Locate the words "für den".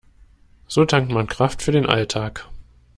1.61-1.85